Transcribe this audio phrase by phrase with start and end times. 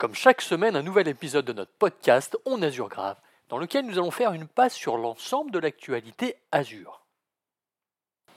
[0.00, 3.18] Comme chaque semaine, un nouvel épisode de notre podcast On Azure Grave,
[3.50, 7.04] dans lequel nous allons faire une passe sur l'ensemble de l'actualité Azure.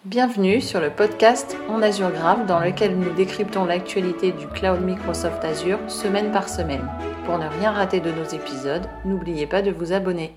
[0.04, 5.42] Bienvenue sur le podcast On Azure Grave, dans lequel nous décryptons l'actualité du cloud Microsoft
[5.46, 6.86] Azure semaine par semaine.
[7.26, 10.36] Pour ne rien rater de nos épisodes, n'oubliez pas de vous abonner.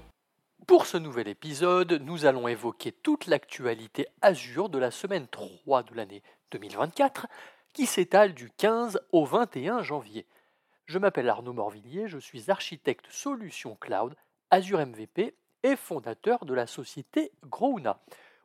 [0.68, 5.95] Pour ce nouvel épisode, nous allons évoquer toute l'actualité Azure de la semaine 3 de
[5.96, 6.22] l'année
[6.52, 7.27] 2024,
[7.72, 10.24] qui s'étale du 15 au 21 janvier.
[10.87, 14.14] Je m'appelle Arnaud Morvillier, je suis architecte solution cloud,
[14.50, 18.00] Azure MVP et fondateur de la société Grouna.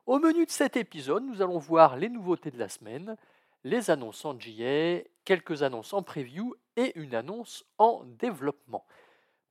[0.08, 3.16] Au menu de cet épisode, nous allons voir les nouveautés de la semaine,
[3.64, 8.88] les annonces en GA, quelques annonces en preview et une annonce en développement.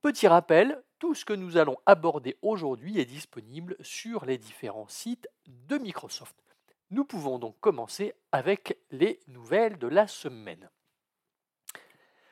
[0.01, 5.29] Petit rappel, tout ce que nous allons aborder aujourd'hui est disponible sur les différents sites
[5.47, 6.35] de Microsoft.
[6.89, 10.69] Nous pouvons donc commencer avec les nouvelles de la semaine.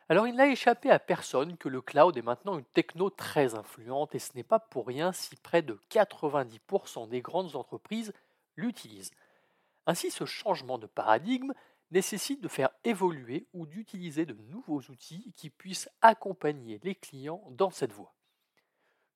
[0.09, 4.15] Alors il n'a échappé à personne que le cloud est maintenant une techno très influente
[4.15, 8.11] et ce n'est pas pour rien si près de 90% des grandes entreprises
[8.55, 9.11] l'utilisent.
[9.85, 11.53] Ainsi ce changement de paradigme
[11.91, 17.69] nécessite de faire évoluer ou d'utiliser de nouveaux outils qui puissent accompagner les clients dans
[17.69, 18.15] cette voie.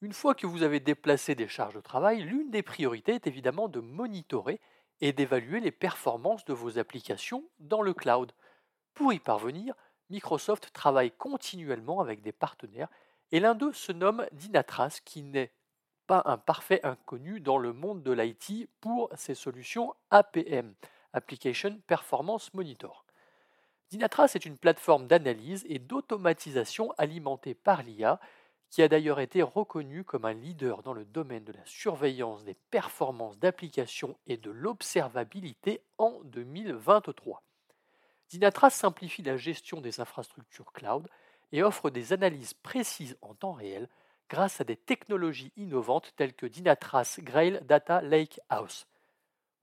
[0.01, 3.67] Une fois que vous avez déplacé des charges de travail, l'une des priorités est évidemment
[3.67, 4.59] de monitorer
[5.01, 8.31] et d'évaluer les performances de vos applications dans le cloud.
[8.93, 9.75] Pour y parvenir,
[10.09, 12.89] Microsoft travaille continuellement avec des partenaires
[13.31, 15.51] et l'un d'eux se nomme Dynatrace qui n'est
[16.07, 20.75] pas un parfait inconnu dans le monde de l'IT pour ses solutions APM,
[21.13, 23.05] Application Performance Monitor.
[23.89, 28.19] Dynatrace est une plateforme d'analyse et d'automatisation alimentée par l'IA
[28.69, 32.55] qui a d'ailleurs été reconnue comme un leader dans le domaine de la surveillance des
[32.71, 37.43] performances d'applications et de l'observabilité en 2023.
[38.33, 41.07] Dynatrace simplifie la gestion des infrastructures cloud
[41.51, 43.87] et offre des analyses précises en temps réel
[44.27, 48.87] grâce à des technologies innovantes telles que Dynatrace Grail Data Lakehouse.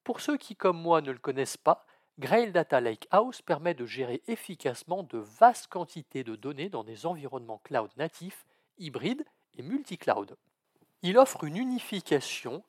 [0.04, 1.84] Pour ceux qui, comme moi, ne le connaissent pas,
[2.20, 7.60] Grail Data Lakehouse permet de gérer efficacement de vastes quantités de données dans des environnements
[7.64, 8.46] cloud natifs,
[8.78, 9.24] hybrides
[9.58, 10.36] et multi-cloud.
[11.02, 12.62] Il offre une unification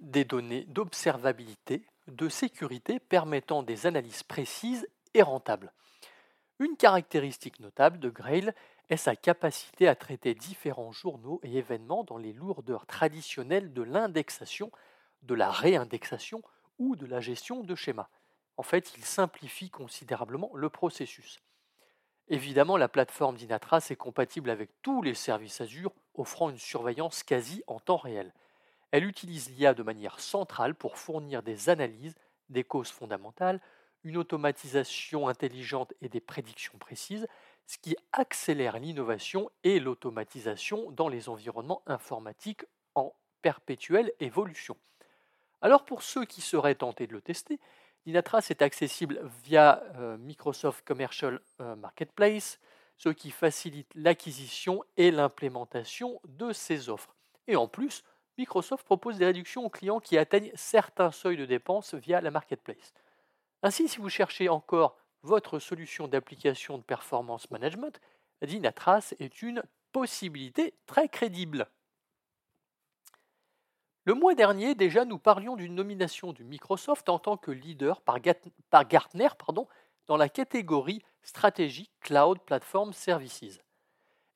[0.00, 4.88] des données d'observabilité, de sécurité permettant des analyses précises
[5.22, 5.72] rentable.
[6.58, 8.52] Une caractéristique notable de Grail
[8.90, 14.72] est sa capacité à traiter différents journaux et événements dans les lourdeurs traditionnelles de l'indexation,
[15.22, 16.42] de la réindexation
[16.78, 18.08] ou de la gestion de schémas.
[18.56, 21.40] En fait, il simplifie considérablement le processus.
[22.28, 27.62] Évidemment, la plateforme Dynatrace est compatible avec tous les services Azure, offrant une surveillance quasi
[27.66, 28.34] en temps réel.
[28.90, 32.16] Elle utilise l'IA de manière centrale pour fournir des analyses,
[32.48, 33.60] des causes fondamentales,
[34.08, 37.28] une automatisation intelligente et des prédictions précises,
[37.66, 42.64] ce qui accélère l'innovation et l'automatisation dans les environnements informatiques
[42.94, 44.78] en perpétuelle évolution.
[45.60, 47.60] Alors pour ceux qui seraient tentés de le tester,
[48.06, 52.58] Dynatrace est accessible via euh, Microsoft Commercial euh, Marketplace,
[52.96, 57.14] ce qui facilite l'acquisition et l'implémentation de ces offres.
[57.46, 58.04] Et en plus,
[58.38, 62.94] Microsoft propose des réductions aux clients qui atteignent certains seuils de dépenses via la marketplace.
[63.62, 68.00] Ainsi, si vous cherchez encore votre solution d'application de performance management,
[68.42, 71.68] Dynatrace est une possibilité très crédible.
[74.04, 78.20] Le mois dernier, déjà, nous parlions d'une nomination de Microsoft en tant que leader par,
[78.20, 79.28] Gartner
[80.06, 83.60] dans la catégorie Stratégie Cloud Platform Services.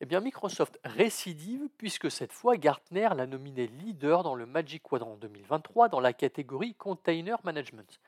[0.01, 5.17] Eh bien, Microsoft récidive puisque cette fois, Gartner l'a nominé leader dans le Magic Quadrant
[5.17, 8.01] 2023 dans la catégorie Container Management.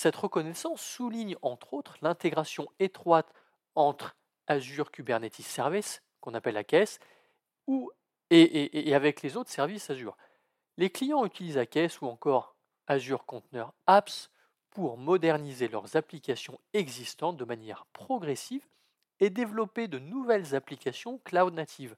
[0.00, 3.30] Cette reconnaissance souligne entre autres l'intégration étroite
[3.74, 4.16] entre
[4.46, 7.00] Azure Kubernetes Service, qu'on appelle AKS,
[8.30, 10.16] et, avec les autres services Azure.
[10.78, 12.56] Les clients utilisent AKS ou encore
[12.86, 14.30] Azure Container Apps
[14.70, 18.66] pour moderniser leurs applications existantes de manière progressive
[19.18, 21.94] et développer de nouvelles applications cloud natives.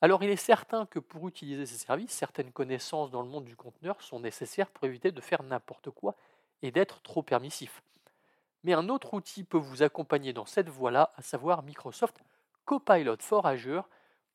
[0.00, 3.56] Alors il est certain que pour utiliser ces services, certaines connaissances dans le monde du
[3.56, 6.16] conteneur sont nécessaires pour éviter de faire n'importe quoi
[6.62, 7.82] et d'être trop permissif.
[8.64, 12.18] Mais un autre outil peut vous accompagner dans cette voie-là, à savoir Microsoft
[12.64, 13.46] Copilot for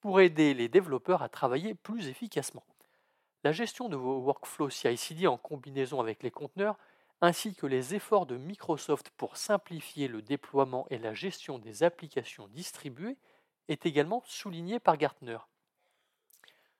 [0.01, 2.63] pour aider les développeurs à travailler plus efficacement.
[3.43, 6.77] La gestion de vos workflows CI/CD en combinaison avec les conteneurs,
[7.21, 12.47] ainsi que les efforts de Microsoft pour simplifier le déploiement et la gestion des applications
[12.47, 13.17] distribuées,
[13.67, 15.37] est également souligné par Gartner.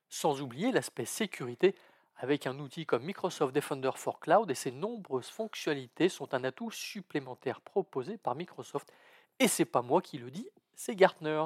[0.09, 1.75] Sans oublier l'aspect sécurité
[2.17, 6.71] avec un outil comme Microsoft Defender for Cloud et ses nombreuses fonctionnalités sont un atout
[6.71, 8.91] supplémentaire proposé par Microsoft.
[9.39, 11.45] Et c'est pas moi qui le dis, c'est Gartner.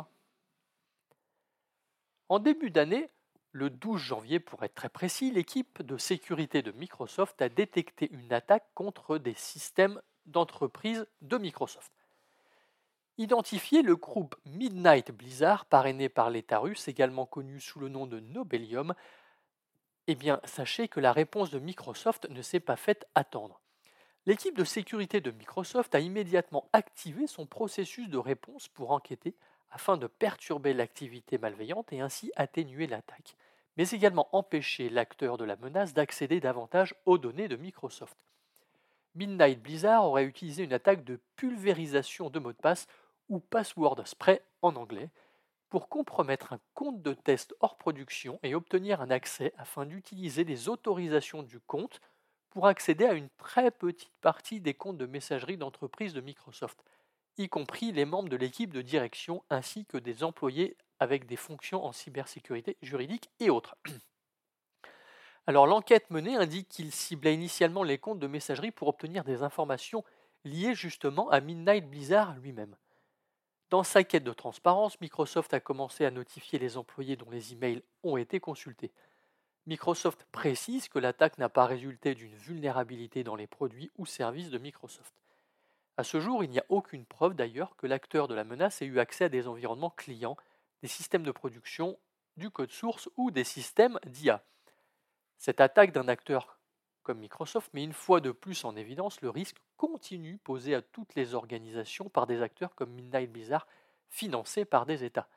[2.30, 3.10] En début d'année,
[3.52, 8.32] le 12 janvier pour être très précis, l'équipe de sécurité de Microsoft a détecté une
[8.32, 11.92] attaque contre des systèmes d'entreprise de Microsoft.
[13.18, 18.20] Identifié le groupe Midnight Blizzard, parrainé par l'État russe, également connu sous le nom de
[18.20, 18.94] Nobelium,
[20.12, 23.62] eh bien, sachez que la réponse de Microsoft ne s'est pas faite attendre.
[24.26, 29.36] L'équipe de sécurité de Microsoft a immédiatement activé son processus de réponse pour enquêter
[29.70, 33.36] afin de perturber l'activité malveillante et ainsi atténuer l'attaque,
[33.78, 38.18] mais également empêcher l'acteur de la menace d'accéder davantage aux données de Microsoft.
[39.14, 42.88] Midnight Blizzard aurait utilisé une attaque de pulvérisation de mots de passe
[43.30, 45.12] ou password spray en anglais
[45.70, 50.68] pour compromettre un compte de test hors production et obtenir un accès afin d'utiliser les
[50.68, 52.02] autorisations du compte
[52.50, 56.84] pour accéder à une très petite partie des comptes de messagerie d'entreprise de Microsoft,
[57.38, 61.86] y compris les membres de l'équipe de direction ainsi que des employés avec des fonctions
[61.86, 63.78] en cybersécurité juridique et autres.
[65.48, 70.04] Alors l'enquête menée indique qu'il ciblait initialement les comptes de messagerie pour obtenir des informations
[70.44, 72.76] liées justement à Midnight Blizzard lui-même.
[73.70, 77.84] Dans sa quête de transparence, Microsoft a commencé à notifier les employés dont les emails
[78.04, 78.92] ont été consultés.
[79.68, 84.58] Microsoft précise que l'attaque n'a pas résulté d'une vulnérabilité dans les produits ou services de
[84.58, 85.14] Microsoft.
[85.98, 88.86] À ce jour, il n'y a aucune preuve d'ailleurs que l'acteur de la menace ait
[88.86, 90.38] eu accès à des environnements clients,
[90.82, 92.00] des systèmes de production,
[92.38, 94.42] du code source ou des systèmes d'IA.
[95.38, 96.59] Cette attaque d'un acteur
[97.04, 101.16] comme Microsoft met une fois de plus en évidence le risque continu posé à toutes
[101.16, 103.68] les organisations par des acteurs comme Midnight Blizzard,
[104.10, 105.28] financés par des États.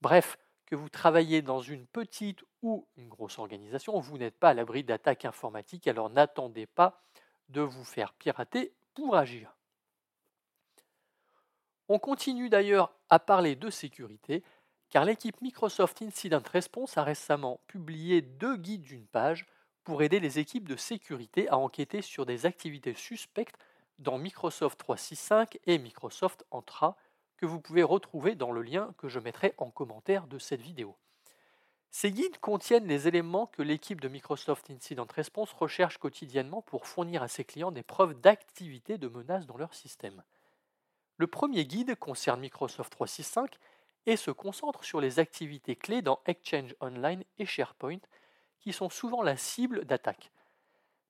[0.00, 4.54] Bref, que vous travaillez dans une petite ou une grosse organisation, vous n'êtes pas à
[4.54, 7.02] l'abri d'attaques informatiques, alors n'attendez pas
[7.48, 9.54] de vous faire pirater pour agir.
[11.88, 14.42] On continue d'ailleurs à parler de sécurité,
[14.90, 19.46] car l'équipe Microsoft Incident Response a récemment publié deux guides d'une page
[19.88, 23.56] pour aider les équipes de sécurité à enquêter sur des activités suspectes
[23.98, 26.94] dans Microsoft 365 et Microsoft Entra
[27.38, 30.94] que vous pouvez retrouver dans le lien que je mettrai en commentaire de cette vidéo.
[31.90, 37.22] Ces guides contiennent les éléments que l'équipe de Microsoft Incident Response recherche quotidiennement pour fournir
[37.22, 40.22] à ses clients des preuves d'activité de menace dans leur système.
[41.16, 43.56] Le premier guide concerne Microsoft 365
[44.04, 48.00] et se concentre sur les activités clés dans Exchange Online et SharePoint
[48.68, 50.30] qui sont souvent la cible d'attaques.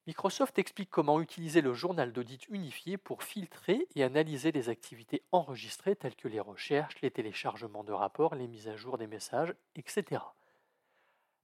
[0.06, 5.96] Microsoft explique comment utiliser le journal d'audit unifié pour filtrer et analyser les activités enregistrées
[5.96, 10.22] telles que les recherches, les téléchargements de rapports, les mises à jour des messages, etc.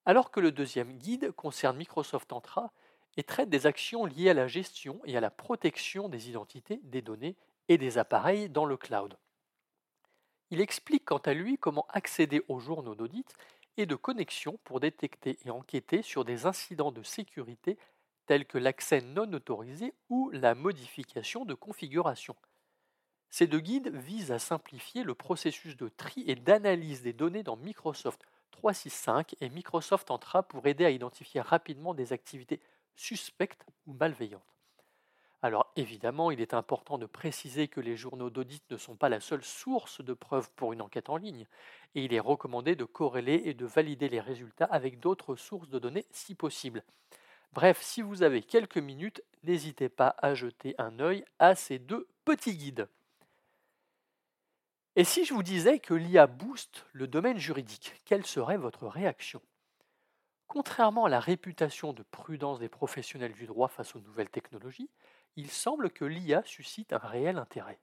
[0.04, 2.70] Alors que le deuxième guide concerne Microsoft Entra
[3.16, 7.02] et traite des actions liées à la gestion et à la protection des identités, des
[7.02, 7.34] données
[7.66, 9.18] et des appareils dans le cloud.
[10.50, 13.34] Il explique quant à lui comment accéder aux journaux d'audit
[13.76, 17.78] et de connexion pour détecter et enquêter sur des incidents de sécurité
[18.26, 22.36] tels que l'accès non autorisé ou la modification de configuration.
[23.30, 27.56] Ces deux guides visent à simplifier le processus de tri et d'analyse des données dans
[27.56, 28.22] Microsoft
[28.52, 32.60] 365 et Microsoft Entra pour aider à identifier rapidement des activités
[32.94, 34.53] suspectes ou malveillantes.
[35.44, 39.20] Alors évidemment, il est important de préciser que les journaux d'audit ne sont pas la
[39.20, 41.46] seule source de preuves pour une enquête en ligne,
[41.94, 45.78] et il est recommandé de corréler et de valider les résultats avec d'autres sources de
[45.78, 46.82] données si possible.
[47.52, 52.08] Bref, si vous avez quelques minutes, n'hésitez pas à jeter un œil à ces deux
[52.24, 52.88] petits guides.
[54.96, 59.42] Et si je vous disais que l'IA booste le domaine juridique, quelle serait votre réaction?
[60.46, 64.88] Contrairement à la réputation de prudence des professionnels du droit face aux nouvelles technologies,
[65.36, 67.78] il semble que l'IA suscite un réel intérêt.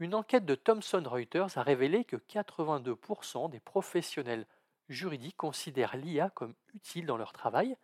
[0.00, 4.46] Une enquête de Thomson Reuters a révélé que 82% des professionnels
[4.88, 7.76] juridiques considèrent l'IA comme utile dans leur travail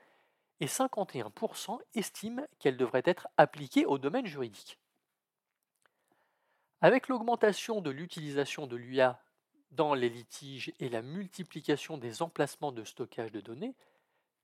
[0.61, 4.79] et 51% estiment qu'elle devrait être appliquée au domaine juridique.
[6.81, 9.21] Avec l'augmentation de l'utilisation de l'IA
[9.73, 13.75] dans les litiges et la multiplication des emplacements de stockage de données,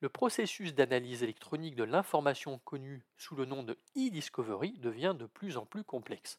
[0.01, 5.57] le processus d'analyse électronique de l'information connue sous le nom de e-discovery devient de plus
[5.57, 6.39] en plus complexe.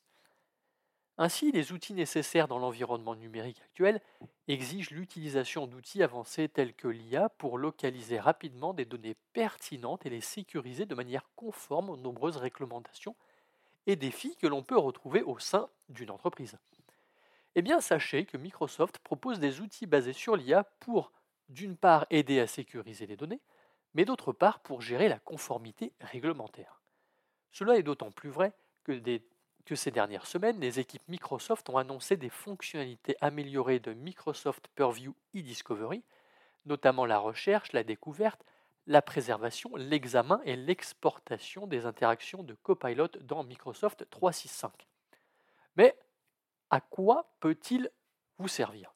[1.17, 4.01] Ainsi, les outils nécessaires dans l'environnement numérique actuel
[4.47, 10.21] exigent l'utilisation d'outils avancés tels que l'IA pour localiser rapidement des données pertinentes et les
[10.21, 13.15] sécuriser de manière conforme aux nombreuses réglementations
[13.85, 16.57] et défis que l'on peut retrouver au sein d'une entreprise.
[17.55, 21.11] Eh bien, sachez que Microsoft propose des outils basés sur l'IA pour,
[21.51, 23.41] d'une part, aider à sécuriser les données,
[23.93, 26.81] mais d'autre part pour gérer la conformité réglementaire.
[27.51, 28.53] Cela est d'autant plus vrai
[28.83, 35.15] que, ces dernières semaines, les équipes Microsoft ont annoncé des fonctionnalités améliorées de Microsoft Purview
[35.35, 36.03] e-Discovery
[36.65, 38.43] notamment la recherche, la découverte,
[38.87, 44.87] la préservation, l'examen et l'exportation des interactions de Copilot dans Microsoft 365.
[45.75, 45.97] Mais
[46.69, 47.89] à quoi peut-il
[48.37, 48.93] vous servir?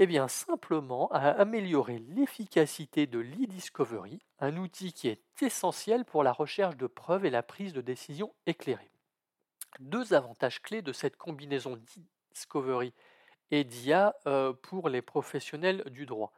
[0.00, 6.30] Eh bien simplement à améliorer l'efficacité de l'e-discovery, un outil qui est essentiel pour la
[6.30, 8.92] recherche de preuves et la prise de décision éclairée.
[9.80, 12.92] Deux avantages clés de cette combinaison d'e-discovery
[13.50, 16.32] et d'IA euh, pour les professionnels du droit.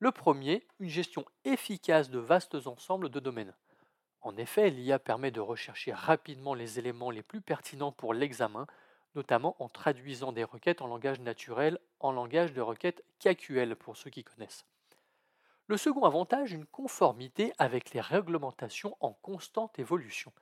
[0.00, 3.54] Le premier, une gestion efficace de vastes ensembles de domaines.
[4.22, 8.66] En effet, l'IA permet de rechercher rapidement les éléments les plus pertinents pour l'examen,
[9.14, 14.10] notamment en traduisant des requêtes en langage naturel en langage de requête KQL pour ceux
[14.10, 14.66] qui connaissent.
[15.66, 20.32] Le second avantage, une conformité avec les réglementations en constante évolution.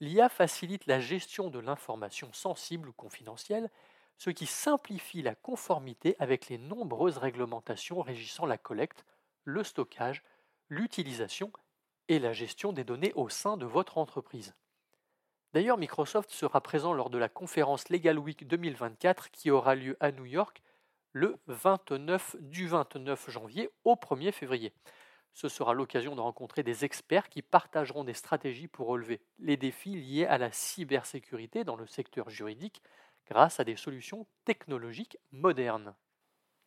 [0.00, 3.70] L'IA facilite la gestion de l'information sensible ou confidentielle
[4.18, 9.06] ce qui simplifie la conformité avec les nombreuses réglementations régissant la collecte,
[9.44, 10.22] le stockage,
[10.68, 11.50] l'utilisation
[12.08, 14.54] et la gestion des données au sein de votre entreprise.
[15.54, 20.12] D'ailleurs, Microsoft sera présent lors de la conférence Legal Week 2024 qui aura lieu à
[20.12, 20.62] New York
[21.12, 24.72] le 29 du 29 janvier au 1er février.
[25.34, 29.94] Ce sera l'occasion de rencontrer des experts qui partageront des stratégies pour relever les défis
[29.96, 32.82] liés à la cybersécurité dans le secteur juridique,
[33.26, 35.94] grâce à des solutions technologiques modernes.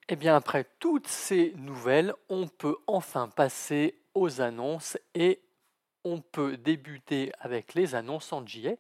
[0.07, 5.41] Et eh bien après toutes ces nouvelles, on peut enfin passer aux annonces et
[6.03, 8.73] on peut débuter avec les annonces en JA.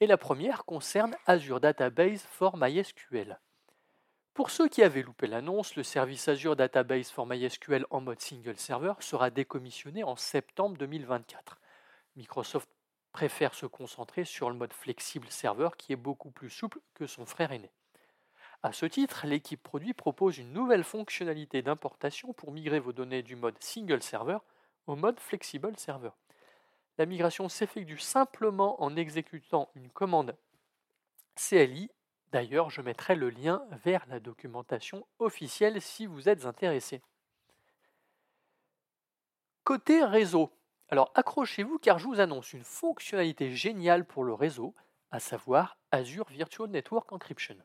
[0.00, 3.38] Et la première concerne Azure Database for MySQL.
[4.38, 8.56] Pour ceux qui avaient loupé l'annonce, le service Azure Database for MySQL en mode single
[8.56, 11.58] server sera décommissionné en septembre 2024.
[12.14, 12.68] Microsoft
[13.10, 17.26] préfère se concentrer sur le mode flexible serveur qui est beaucoup plus souple que son
[17.26, 17.72] frère aîné.
[18.62, 23.34] A ce titre, l'équipe produit propose une nouvelle fonctionnalité d'importation pour migrer vos données du
[23.34, 24.38] mode single server
[24.86, 26.12] au mode flexible server.
[26.96, 30.36] La migration s'effectue simplement en exécutant une commande
[31.34, 31.90] CLI.
[32.30, 37.02] D'ailleurs, je mettrai le lien vers la documentation officielle si vous êtes intéressé.
[39.64, 40.52] Côté réseau,
[40.90, 44.74] alors accrochez-vous car je vous annonce une fonctionnalité géniale pour le réseau,
[45.10, 47.56] à savoir Azure Virtual Network Encryption.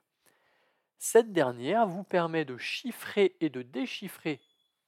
[0.98, 4.40] Cette dernière vous permet de chiffrer et de déchiffrer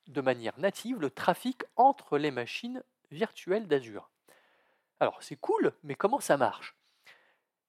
[0.07, 4.09] de manière native le trafic entre les machines virtuelles d'Azure.
[5.01, 6.75] Alors c'est cool, mais comment ça marche?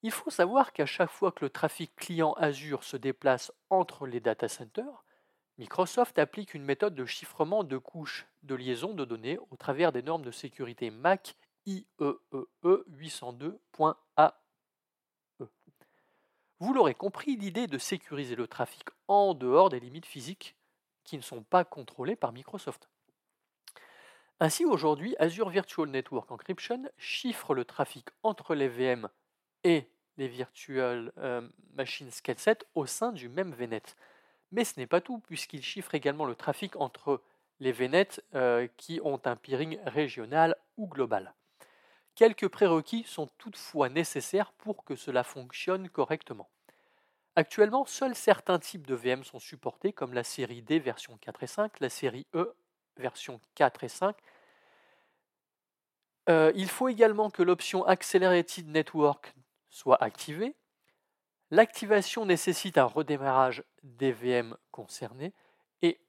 [0.02, 4.20] Il faut savoir qu'à chaque fois que le trafic client Azure se déplace entre les
[4.20, 5.04] data centers,
[5.58, 10.02] Microsoft applique une méthode de chiffrement de couches de liaison de données au travers des
[10.02, 11.34] normes de sécurité MAC
[11.64, 11.86] IEEE
[12.62, 14.32] 802.AE.
[16.58, 20.56] Vous l'aurez compris, l'idée de sécuriser le trafic en dehors des limites physiques
[21.04, 22.88] qui ne sont pas contrôlées par Microsoft.
[24.40, 29.08] Ainsi, aujourd'hui, Azure Virtual Network Encryption chiffre le trafic entre les VM
[29.64, 33.96] et les Virtual euh, Machine Scale Set au sein du même VNet.
[34.52, 37.22] Mais ce n'est pas tout, puisqu'il chiffre également le trafic entre
[37.60, 41.34] les VNet euh, qui ont un peering régional ou global.
[42.14, 46.48] Quelques prérequis sont toutefois nécessaires pour que cela fonctionne correctement.
[47.34, 51.46] Actuellement, seuls certains types de VM sont supportés, comme la série D version 4 et
[51.46, 52.54] 5, la série E
[52.96, 54.16] version 4 et 5.
[56.28, 59.34] Euh, il faut également que l'option Accelerated Network
[59.76, 60.56] soit activée,
[61.52, 65.32] L'activation nécessite un redémarrage des VM concernés
[65.80, 66.00] et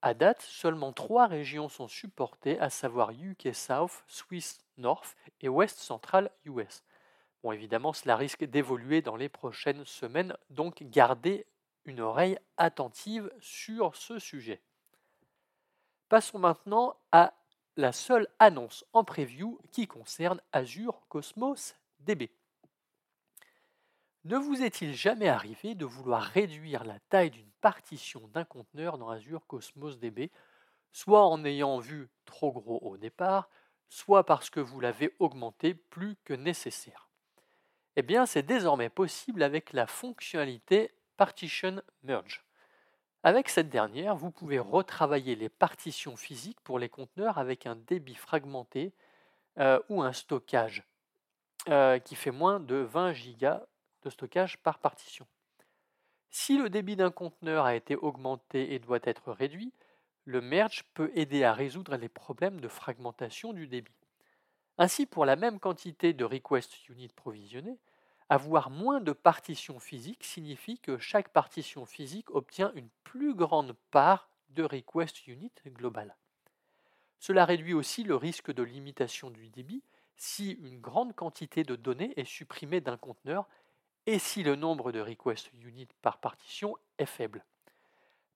[0.00, 5.80] à date, seulement trois régions sont supportées, à savoir UK South, Swiss North et West
[5.80, 6.82] Central US.
[7.42, 11.46] Bon, évidemment, cela risque d'évoluer dans les prochaines semaines, donc gardez
[11.84, 14.62] une oreille attentive sur ce sujet.
[16.08, 17.34] Passons maintenant à
[17.76, 22.30] la seule annonce en preview qui concerne Azure Cosmos DB.
[24.26, 29.08] Ne vous est-il jamais arrivé de vouloir réduire la taille d'une partition d'un conteneur dans
[29.08, 30.32] Azure Cosmos DB,
[30.90, 33.48] soit en ayant vu trop gros au départ,
[33.88, 37.08] soit parce que vous l'avez augmenté plus que nécessaire?
[37.94, 42.44] Eh bien, c'est désormais possible avec la fonctionnalité Partition Merge.
[43.22, 48.16] Avec cette dernière, vous pouvez retravailler les partitions physiques pour les conteneurs avec un débit
[48.16, 48.92] fragmenté
[49.58, 50.82] euh, ou un stockage
[51.68, 53.62] euh, qui fait moins de 20 gigas
[54.10, 55.26] stockage par partition.
[56.30, 59.72] Si le débit d'un conteneur a été augmenté et doit être réduit,
[60.24, 63.94] le merge peut aider à résoudre les problèmes de fragmentation du débit.
[64.78, 67.78] Ainsi, pour la même quantité de request unit provisionnées,
[68.28, 74.28] avoir moins de partitions physiques signifie que chaque partition physique obtient une plus grande part
[74.50, 76.16] de request unit global.
[77.20, 79.82] Cela réduit aussi le risque de limitation du débit
[80.16, 83.48] si une grande quantité de données est supprimée d'un conteneur
[84.06, 87.44] et si le nombre de request unit par partition est faible?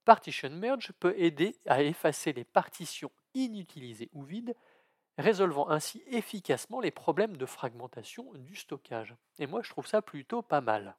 [0.05, 4.57] Partition Merge peut aider à effacer les partitions inutilisées ou vides,
[5.19, 9.15] résolvant ainsi efficacement les problèmes de fragmentation du stockage.
[9.39, 10.97] Et moi, je trouve ça plutôt pas mal.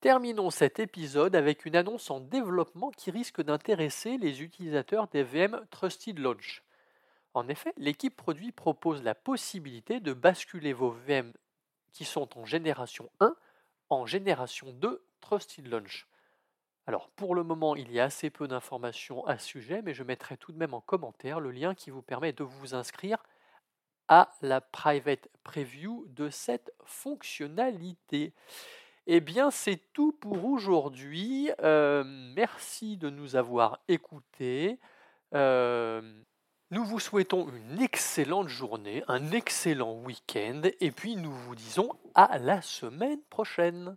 [0.00, 5.60] Terminons cet épisode avec une annonce en développement qui risque d'intéresser les utilisateurs des VM
[5.70, 6.64] Trusted Launch.
[7.34, 11.32] En effet, l'équipe produit propose la possibilité de basculer vos VM
[11.92, 13.34] qui sont en génération 1
[13.90, 16.06] en génération 2 Trusted Launch.
[16.86, 20.02] Alors pour le moment, il y a assez peu d'informations à ce sujet, mais je
[20.02, 23.22] mettrai tout de même en commentaire le lien qui vous permet de vous inscrire
[24.08, 28.32] à la private preview de cette fonctionnalité.
[29.06, 31.50] Eh bien, c'est tout pour aujourd'hui.
[31.62, 32.02] Euh,
[32.34, 34.78] merci de nous avoir écoutés.
[35.34, 36.22] Euh,
[36.72, 42.38] nous vous souhaitons une excellente journée, un excellent week-end, et puis nous vous disons à
[42.38, 43.96] la semaine prochaine.